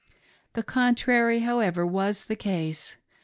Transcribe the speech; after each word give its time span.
The 0.53 0.63
contrary, 0.63 1.41
however, 1.41 1.85
was 1.85 2.25
the 2.25 2.35
case. 2.35 2.95